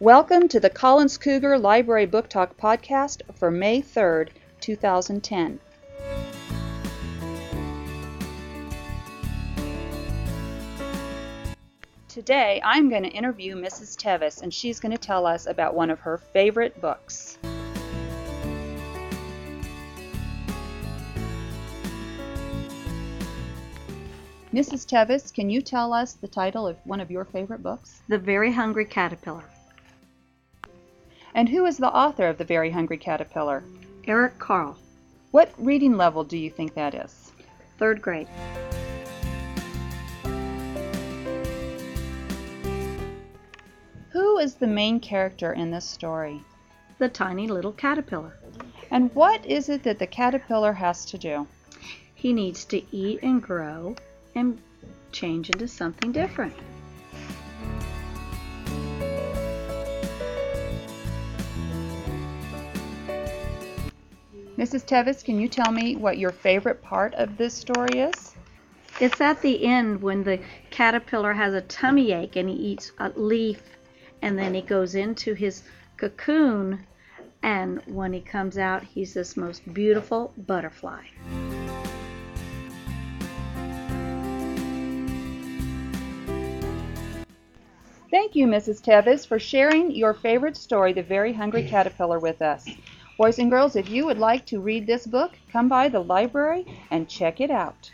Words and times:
Welcome 0.00 0.48
to 0.48 0.58
the 0.58 0.70
Collins 0.70 1.16
Cougar 1.18 1.56
Library 1.56 2.06
Book 2.06 2.28
Talk 2.28 2.56
podcast 2.56 3.22
for 3.36 3.48
May 3.48 3.80
3rd, 3.80 4.30
2010. 4.60 5.60
Today 12.08 12.60
I'm 12.64 12.90
going 12.90 13.04
to 13.04 13.08
interview 13.08 13.54
Mrs. 13.54 13.96
Tevis 13.96 14.42
and 14.42 14.52
she's 14.52 14.80
going 14.80 14.90
to 14.90 14.98
tell 14.98 15.26
us 15.26 15.46
about 15.46 15.76
one 15.76 15.90
of 15.90 16.00
her 16.00 16.18
favorite 16.18 16.80
books. 16.80 17.38
Mrs. 24.52 24.88
Tevis, 24.88 25.30
can 25.30 25.48
you 25.48 25.62
tell 25.62 25.92
us 25.92 26.14
the 26.14 26.26
title 26.26 26.66
of 26.66 26.78
one 26.82 26.98
of 26.98 27.12
your 27.12 27.24
favorite 27.24 27.62
books? 27.62 28.02
The 28.08 28.18
Very 28.18 28.50
Hungry 28.52 28.86
Caterpillar. 28.86 29.44
And 31.34 31.48
who 31.48 31.66
is 31.66 31.78
the 31.78 31.92
author 31.92 32.28
of 32.28 32.38
The 32.38 32.44
Very 32.44 32.70
Hungry 32.70 32.96
Caterpillar? 32.96 33.64
Eric 34.06 34.38
Carle. 34.38 34.78
What 35.32 35.52
reading 35.58 35.96
level 35.96 36.22
do 36.22 36.38
you 36.38 36.48
think 36.48 36.74
that 36.74 36.94
is? 36.94 37.32
Third 37.76 38.00
grade. 38.00 38.28
Who 44.12 44.38
is 44.38 44.54
the 44.54 44.68
main 44.68 45.00
character 45.00 45.52
in 45.52 45.72
this 45.72 45.84
story? 45.84 46.40
The 46.98 47.08
tiny 47.08 47.48
little 47.48 47.72
caterpillar. 47.72 48.38
And 48.92 49.12
what 49.12 49.44
is 49.44 49.68
it 49.68 49.82
that 49.82 49.98
the 49.98 50.06
caterpillar 50.06 50.72
has 50.74 51.04
to 51.06 51.18
do? 51.18 51.48
He 52.14 52.32
needs 52.32 52.64
to 52.66 52.80
eat 52.96 53.18
and 53.24 53.42
grow 53.42 53.96
and 54.36 54.62
change 55.10 55.50
into 55.50 55.66
something 55.66 56.12
different. 56.12 56.54
Mrs. 64.56 64.86
Tevis, 64.86 65.24
can 65.24 65.40
you 65.40 65.48
tell 65.48 65.72
me 65.72 65.96
what 65.96 66.16
your 66.16 66.30
favorite 66.30 66.80
part 66.80 67.12
of 67.14 67.36
this 67.36 67.52
story 67.52 67.98
is? 67.98 68.36
It's 69.00 69.20
at 69.20 69.42
the 69.42 69.64
end 69.64 70.00
when 70.00 70.22
the 70.22 70.38
caterpillar 70.70 71.32
has 71.32 71.54
a 71.54 71.60
tummy 71.62 72.12
ache 72.12 72.36
and 72.36 72.48
he 72.48 72.54
eats 72.54 72.92
a 72.98 73.08
leaf 73.16 73.60
and 74.22 74.38
then 74.38 74.54
he 74.54 74.62
goes 74.62 74.94
into 74.94 75.34
his 75.34 75.64
cocoon 75.96 76.86
and 77.42 77.82
when 77.86 78.12
he 78.12 78.20
comes 78.20 78.56
out 78.56 78.84
he's 78.84 79.14
this 79.14 79.36
most 79.36 79.74
beautiful 79.74 80.32
butterfly. 80.36 81.02
Thank 88.08 88.36
you, 88.36 88.46
Mrs. 88.46 88.80
Tevis, 88.80 89.26
for 89.26 89.40
sharing 89.40 89.90
your 89.90 90.14
favorite 90.14 90.56
story, 90.56 90.92
The 90.92 91.02
Very 91.02 91.32
Hungry 91.32 91.64
Caterpillar, 91.64 92.20
with 92.20 92.40
us. 92.40 92.64
Boys 93.16 93.38
and 93.38 93.50
girls, 93.50 93.76
if 93.76 93.88
you 93.88 94.06
would 94.06 94.18
like 94.18 94.44
to 94.46 94.60
read 94.60 94.86
this 94.86 95.06
book, 95.06 95.38
come 95.52 95.68
by 95.68 95.88
the 95.88 96.00
library 96.00 96.64
and 96.90 97.08
check 97.08 97.40
it 97.40 97.50
out. 97.50 97.90